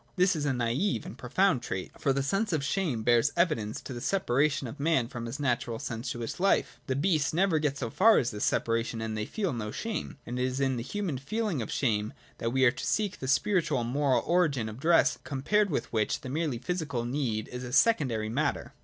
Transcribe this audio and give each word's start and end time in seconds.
This 0.15 0.35
is 0.35 0.45
a 0.47 0.51
naive 0.53 1.05
and 1.05 1.15
profound 1.15 1.61
trait. 1.61 1.91
56 1.91 2.01
PRELIMINARY 2.01 2.15
NOTION. 2.15 2.15
[h 2.15 2.15
F^or 2.15 2.15
the 2.15 2.27
sense 2.27 2.53
of 2.53 2.63
shame 2.67 3.03
bears 3.03 3.31
evidence 3.37 3.81
to 3.81 3.93
the 3.93 4.01
separation 4.01 4.65
of 4.65 4.79
man 4.79 5.07
from 5.07 5.27
his 5.27 5.39
natural 5.39 5.75
and 5.75 5.83
sensuous 5.83 6.37
hfe. 6.37 6.65
The 6.87 6.95
beasts 6.95 7.35
never 7.35 7.59
get 7.59 7.77
so 7.77 7.91
far 7.91 8.17
as 8.17 8.31
this 8.31 8.43
separation, 8.43 8.99
and 8.99 9.15
they 9.15 9.27
feel 9.27 9.53
no 9.53 9.69
shame. 9.69 10.17
And 10.25 10.39
it 10.39 10.45
is 10.45 10.59
in 10.59 10.77
the 10.77 10.81
human 10.81 11.19
feeling 11.19 11.61
of 11.61 11.71
shame 11.71 12.13
that 12.39 12.49
we 12.51 12.65
are 12.65 12.71
to 12.71 12.83
seek 12.83 13.19
the 13.19 13.27
spiritual 13.27 13.81
and 13.81 13.91
moral 13.91 14.23
origin 14.25 14.69
of 14.69 14.79
dress, 14.79 15.19
compared 15.23 15.69
with 15.69 15.93
which 15.93 16.21
the 16.21 16.29
merely 16.29 16.57
physical 16.57 17.05
need 17.05 17.47
is 17.49 17.63
a 17.63 17.71
secondary 17.71 18.29
matter. 18.29 18.73